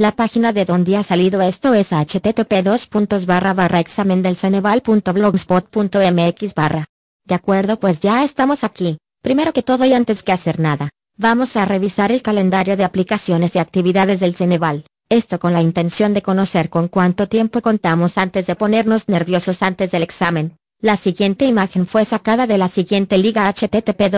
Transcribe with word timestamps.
La 0.00 0.12
página 0.12 0.52
de 0.52 0.64
donde 0.64 0.96
ha 0.96 1.02
salido 1.02 1.42
esto 1.42 1.74
es 1.74 1.88
http 1.88 2.62
examen 3.80 4.22
del 4.22 4.36
ceneval.blogspot.mx. 4.36 6.54
De 7.24 7.34
acuerdo, 7.34 7.80
pues 7.80 7.98
ya 7.98 8.22
estamos 8.22 8.62
aquí. 8.62 8.98
Primero 9.24 9.52
que 9.52 9.64
todo 9.64 9.84
y 9.84 9.94
antes 9.94 10.22
que 10.22 10.30
hacer 10.30 10.60
nada, 10.60 10.90
vamos 11.16 11.56
a 11.56 11.64
revisar 11.64 12.12
el 12.12 12.22
calendario 12.22 12.76
de 12.76 12.84
aplicaciones 12.84 13.56
y 13.56 13.58
actividades 13.58 14.20
del 14.20 14.36
Ceneval. 14.36 14.86
Esto 15.08 15.40
con 15.40 15.52
la 15.52 15.62
intención 15.62 16.14
de 16.14 16.22
conocer 16.22 16.70
con 16.70 16.86
cuánto 16.86 17.26
tiempo 17.26 17.60
contamos 17.60 18.18
antes 18.18 18.46
de 18.46 18.54
ponernos 18.54 19.08
nerviosos 19.08 19.64
antes 19.64 19.90
del 19.90 20.04
examen. 20.04 20.57
La 20.80 20.96
siguiente 20.96 21.44
imagen 21.44 21.88
fue 21.88 22.04
sacada 22.04 22.46
de 22.46 22.56
la 22.56 22.68
siguiente 22.68 23.18
liga 23.18 23.52
http 23.52 24.14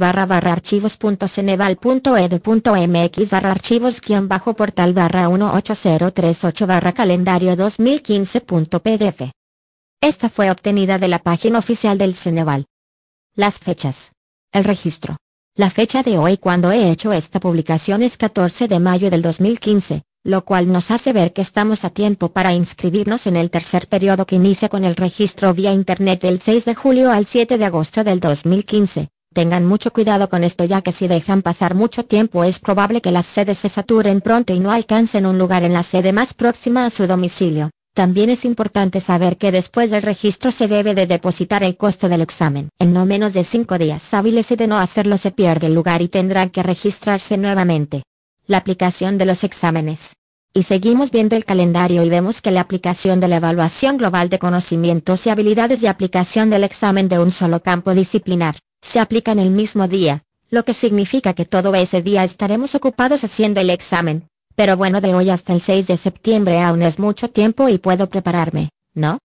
barra 0.00 0.26
barra 0.26 0.52
archivos.ceneval.edu.mx 0.52 3.30
barra 3.30 3.52
archivos 3.52 4.00
bajo 4.22 4.54
portal 4.54 4.94
barra 4.94 5.28
18038 5.28 6.66
barra 6.66 6.92
calendario 6.92 7.56
2015.pdf. 7.56 9.30
Esta 10.00 10.28
fue 10.28 10.50
obtenida 10.50 10.98
de 10.98 11.06
la 11.06 11.20
página 11.20 11.60
oficial 11.60 11.98
del 11.98 12.16
Ceneval. 12.16 12.66
Las 13.36 13.60
fechas. 13.60 14.10
El 14.50 14.64
registro. 14.64 15.18
La 15.54 15.70
fecha 15.70 16.02
de 16.02 16.18
hoy 16.18 16.36
cuando 16.36 16.72
he 16.72 16.90
hecho 16.90 17.12
esta 17.12 17.38
publicación 17.38 18.02
es 18.02 18.16
14 18.16 18.66
de 18.66 18.80
mayo 18.80 19.08
del 19.08 19.22
2015 19.22 20.02
lo 20.24 20.44
cual 20.44 20.70
nos 20.70 20.90
hace 20.92 21.12
ver 21.12 21.32
que 21.32 21.42
estamos 21.42 21.84
a 21.84 21.90
tiempo 21.90 22.28
para 22.28 22.52
inscribirnos 22.52 23.26
en 23.26 23.36
el 23.36 23.50
tercer 23.50 23.88
periodo 23.88 24.24
que 24.24 24.36
inicia 24.36 24.68
con 24.68 24.84
el 24.84 24.94
registro 24.94 25.52
vía 25.52 25.72
Internet 25.72 26.22
del 26.22 26.40
6 26.40 26.64
de 26.64 26.74
julio 26.76 27.10
al 27.10 27.26
7 27.26 27.58
de 27.58 27.64
agosto 27.64 28.04
del 28.04 28.20
2015. 28.20 29.08
Tengan 29.34 29.66
mucho 29.66 29.92
cuidado 29.92 30.28
con 30.28 30.44
esto 30.44 30.64
ya 30.64 30.82
que 30.82 30.92
si 30.92 31.08
dejan 31.08 31.42
pasar 31.42 31.74
mucho 31.74 32.04
tiempo 32.04 32.44
es 32.44 32.60
probable 32.60 33.00
que 33.00 33.10
las 33.10 33.26
sedes 33.26 33.58
se 33.58 33.68
saturen 33.68 34.20
pronto 34.20 34.52
y 34.52 34.60
no 34.60 34.70
alcancen 34.70 35.26
un 35.26 35.38
lugar 35.38 35.64
en 35.64 35.72
la 35.72 35.82
sede 35.82 36.12
más 36.12 36.34
próxima 36.34 36.86
a 36.86 36.90
su 36.90 37.06
domicilio. 37.06 37.70
También 37.94 38.30
es 38.30 38.44
importante 38.44 39.00
saber 39.00 39.36
que 39.38 39.50
después 39.50 39.90
del 39.90 40.02
registro 40.02 40.50
se 40.50 40.68
debe 40.68 40.94
de 40.94 41.06
depositar 41.06 41.64
el 41.64 41.76
costo 41.76 42.08
del 42.08 42.20
examen. 42.20 42.68
En 42.78 42.92
no 42.92 43.06
menos 43.06 43.32
de 43.32 43.42
5 43.42 43.76
días 43.76 44.14
hábiles 44.14 44.50
y 44.50 44.56
de 44.56 44.68
no 44.68 44.78
hacerlo 44.78 45.18
se 45.18 45.32
pierde 45.32 45.66
el 45.66 45.74
lugar 45.74 46.00
y 46.00 46.08
tendrán 46.08 46.50
que 46.50 46.62
registrarse 46.62 47.36
nuevamente 47.36 48.02
la 48.52 48.58
aplicación 48.58 49.18
de 49.18 49.24
los 49.24 49.44
exámenes. 49.44 50.14
Y 50.54 50.64
seguimos 50.64 51.10
viendo 51.10 51.34
el 51.34 51.46
calendario 51.46 52.04
y 52.04 52.10
vemos 52.10 52.42
que 52.42 52.50
la 52.50 52.60
aplicación 52.60 53.18
de 53.18 53.26
la 53.26 53.36
evaluación 53.36 53.96
global 53.96 54.28
de 54.28 54.38
conocimientos 54.38 55.26
y 55.26 55.30
habilidades 55.30 55.80
de 55.80 55.88
aplicación 55.88 56.50
del 56.50 56.62
examen 56.62 57.08
de 57.08 57.18
un 57.18 57.32
solo 57.32 57.62
campo 57.62 57.94
disciplinar, 57.94 58.56
se 58.82 59.00
aplica 59.00 59.32
en 59.32 59.38
el 59.38 59.50
mismo 59.50 59.88
día, 59.88 60.22
lo 60.50 60.66
que 60.66 60.74
significa 60.74 61.32
que 61.32 61.46
todo 61.46 61.74
ese 61.74 62.02
día 62.02 62.24
estaremos 62.24 62.74
ocupados 62.74 63.24
haciendo 63.24 63.60
el 63.60 63.70
examen. 63.70 64.28
Pero 64.54 64.76
bueno, 64.76 65.00
de 65.00 65.14
hoy 65.14 65.30
hasta 65.30 65.54
el 65.54 65.62
6 65.62 65.86
de 65.86 65.96
septiembre 65.96 66.60
aún 66.60 66.82
es 66.82 66.98
mucho 66.98 67.30
tiempo 67.30 67.70
y 67.70 67.78
puedo 67.78 68.10
prepararme, 68.10 68.68
¿no? 68.92 69.18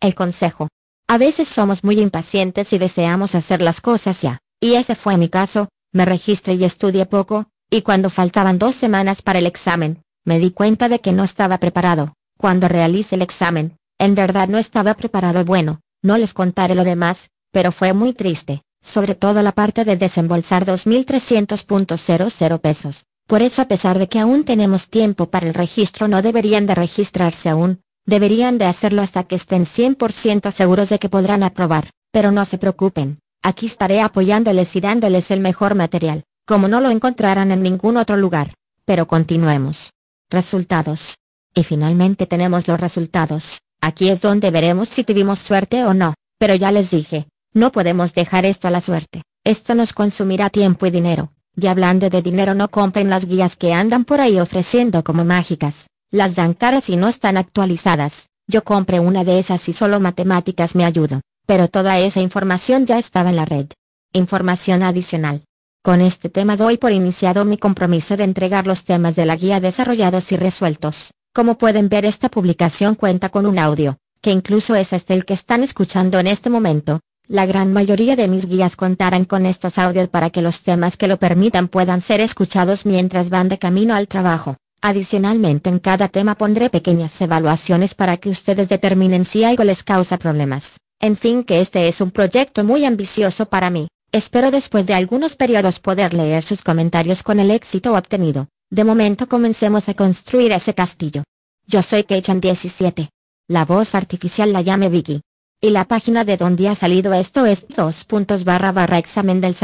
El 0.00 0.14
consejo. 0.14 0.68
A 1.06 1.18
veces 1.18 1.48
somos 1.48 1.84
muy 1.84 2.00
impacientes 2.00 2.72
y 2.72 2.78
deseamos 2.78 3.34
hacer 3.34 3.60
las 3.60 3.82
cosas 3.82 4.22
ya, 4.22 4.38
y 4.58 4.76
ese 4.76 4.94
fue 4.94 5.18
mi 5.18 5.28
caso, 5.28 5.68
me 5.92 6.06
registré 6.06 6.54
y 6.54 6.64
estudié 6.64 7.04
poco, 7.04 7.46
y 7.70 7.82
cuando 7.82 8.10
faltaban 8.10 8.58
dos 8.58 8.74
semanas 8.74 9.22
para 9.22 9.38
el 9.38 9.46
examen, 9.46 10.02
me 10.24 10.38
di 10.38 10.50
cuenta 10.50 10.88
de 10.88 11.00
que 11.00 11.12
no 11.12 11.24
estaba 11.24 11.58
preparado. 11.58 12.14
Cuando 12.38 12.68
realicé 12.68 13.16
el 13.16 13.22
examen, 13.22 13.76
en 13.98 14.14
verdad 14.14 14.48
no 14.48 14.58
estaba 14.58 14.94
preparado 14.94 15.44
bueno, 15.44 15.80
no 16.02 16.18
les 16.18 16.34
contaré 16.34 16.74
lo 16.74 16.84
demás, 16.84 17.30
pero 17.52 17.72
fue 17.72 17.92
muy 17.92 18.12
triste, 18.12 18.62
sobre 18.82 19.14
todo 19.14 19.42
la 19.42 19.52
parte 19.52 19.84
de 19.84 19.96
desembolsar 19.96 20.66
2.300.00 20.66 22.60
pesos. 22.60 23.04
Por 23.26 23.42
eso 23.42 23.62
a 23.62 23.68
pesar 23.68 23.98
de 23.98 24.08
que 24.08 24.18
aún 24.18 24.44
tenemos 24.44 24.88
tiempo 24.88 25.30
para 25.30 25.46
el 25.46 25.54
registro 25.54 26.08
no 26.08 26.20
deberían 26.20 26.66
de 26.66 26.74
registrarse 26.74 27.48
aún, 27.48 27.80
deberían 28.04 28.58
de 28.58 28.66
hacerlo 28.66 29.00
hasta 29.02 29.24
que 29.24 29.36
estén 29.36 29.64
100% 29.64 30.50
seguros 30.52 30.90
de 30.90 30.98
que 30.98 31.08
podrán 31.08 31.42
aprobar, 31.42 31.90
pero 32.12 32.32
no 32.32 32.44
se 32.44 32.58
preocupen, 32.58 33.20
aquí 33.42 33.66
estaré 33.66 34.02
apoyándoles 34.02 34.76
y 34.76 34.80
dándoles 34.80 35.30
el 35.30 35.40
mejor 35.40 35.74
material 35.74 36.24
como 36.46 36.68
no 36.68 36.80
lo 36.80 36.90
encontrarán 36.90 37.50
en 37.50 37.62
ningún 37.62 37.96
otro 37.96 38.16
lugar. 38.16 38.54
Pero 38.84 39.06
continuemos. 39.06 39.90
Resultados. 40.30 41.14
Y 41.54 41.64
finalmente 41.64 42.26
tenemos 42.26 42.68
los 42.68 42.80
resultados. 42.80 43.60
Aquí 43.80 44.08
es 44.08 44.20
donde 44.20 44.50
veremos 44.50 44.88
si 44.88 45.04
tuvimos 45.04 45.38
suerte 45.38 45.84
o 45.84 45.94
no, 45.94 46.14
pero 46.38 46.54
ya 46.54 46.72
les 46.72 46.90
dije, 46.90 47.28
no 47.52 47.70
podemos 47.70 48.14
dejar 48.14 48.46
esto 48.46 48.66
a 48.66 48.70
la 48.70 48.80
suerte. 48.80 49.22
Esto 49.44 49.74
nos 49.74 49.92
consumirá 49.92 50.50
tiempo 50.50 50.86
y 50.86 50.90
dinero. 50.90 51.32
Y 51.56 51.66
hablando 51.68 52.10
de 52.10 52.22
dinero 52.22 52.54
no 52.54 52.68
compren 52.68 53.10
las 53.10 53.26
guías 53.26 53.56
que 53.56 53.72
andan 53.72 54.04
por 54.04 54.20
ahí 54.20 54.40
ofreciendo 54.40 55.04
como 55.04 55.24
mágicas. 55.24 55.86
Las 56.10 56.34
dan 56.34 56.54
caras 56.54 56.88
y 56.90 56.96
no 56.96 57.08
están 57.08 57.36
actualizadas. 57.36 58.28
Yo 58.46 58.64
compré 58.64 59.00
una 59.00 59.22
de 59.22 59.38
esas 59.38 59.68
y 59.68 59.72
solo 59.72 60.00
matemáticas 60.00 60.74
me 60.74 60.84
ayudó. 60.84 61.20
Pero 61.46 61.68
toda 61.68 61.98
esa 61.98 62.20
información 62.20 62.86
ya 62.86 62.98
estaba 62.98 63.30
en 63.30 63.36
la 63.36 63.44
red. 63.44 63.66
Información 64.12 64.82
adicional. 64.82 65.42
Con 65.84 66.00
este 66.00 66.30
tema 66.30 66.56
doy 66.56 66.78
por 66.78 66.92
iniciado 66.92 67.44
mi 67.44 67.58
compromiso 67.58 68.16
de 68.16 68.24
entregar 68.24 68.66
los 68.66 68.84
temas 68.84 69.16
de 69.16 69.26
la 69.26 69.36
guía 69.36 69.60
desarrollados 69.60 70.32
y 70.32 70.38
resueltos. 70.38 71.10
Como 71.34 71.58
pueden 71.58 71.90
ver 71.90 72.06
esta 72.06 72.30
publicación 72.30 72.94
cuenta 72.94 73.28
con 73.28 73.44
un 73.44 73.58
audio, 73.58 73.98
que 74.22 74.30
incluso 74.30 74.74
es 74.76 74.94
este 74.94 75.12
el 75.12 75.26
que 75.26 75.34
están 75.34 75.62
escuchando 75.62 76.18
en 76.18 76.26
este 76.26 76.48
momento. 76.48 77.00
La 77.28 77.44
gran 77.44 77.74
mayoría 77.74 78.16
de 78.16 78.28
mis 78.28 78.46
guías 78.46 78.76
contarán 78.76 79.26
con 79.26 79.44
estos 79.44 79.76
audios 79.76 80.08
para 80.08 80.30
que 80.30 80.40
los 80.40 80.62
temas 80.62 80.96
que 80.96 81.06
lo 81.06 81.18
permitan 81.18 81.68
puedan 81.68 82.00
ser 82.00 82.22
escuchados 82.22 82.86
mientras 82.86 83.28
van 83.28 83.50
de 83.50 83.58
camino 83.58 83.94
al 83.94 84.08
trabajo. 84.08 84.56
Adicionalmente 84.80 85.68
en 85.68 85.80
cada 85.80 86.08
tema 86.08 86.34
pondré 86.34 86.70
pequeñas 86.70 87.20
evaluaciones 87.20 87.94
para 87.94 88.16
que 88.16 88.30
ustedes 88.30 88.70
determinen 88.70 89.26
si 89.26 89.44
algo 89.44 89.64
les 89.64 89.82
causa 89.82 90.16
problemas. 90.16 90.78
En 90.98 91.14
fin 91.18 91.44
que 91.44 91.60
este 91.60 91.88
es 91.88 92.00
un 92.00 92.10
proyecto 92.10 92.64
muy 92.64 92.86
ambicioso 92.86 93.50
para 93.50 93.68
mí. 93.68 93.88
Espero 94.14 94.52
después 94.52 94.86
de 94.86 94.94
algunos 94.94 95.34
periodos 95.34 95.80
poder 95.80 96.14
leer 96.14 96.44
sus 96.44 96.62
comentarios 96.62 97.24
con 97.24 97.40
el 97.40 97.50
éxito 97.50 97.94
obtenido. 97.94 98.46
De 98.70 98.84
momento 98.84 99.28
comencemos 99.28 99.88
a 99.88 99.94
construir 99.94 100.52
ese 100.52 100.72
castillo. 100.72 101.24
Yo 101.66 101.82
soy 101.82 102.04
Keichan17. 102.04 103.08
La 103.48 103.64
voz 103.64 103.96
artificial 103.96 104.52
la 104.52 104.62
llame 104.62 104.88
Vicky. 104.88 105.20
Y 105.60 105.70
la 105.70 105.84
página 105.84 106.22
de 106.22 106.36
donde 106.36 106.68
ha 106.68 106.76
salido 106.76 107.12
esto 107.12 107.44
es 107.44 107.66
2. 107.66 108.06
barra 108.44 108.70
barra 108.70 108.98
examen 108.98 109.40
del 109.40 109.56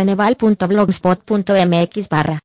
barra. 2.11 2.39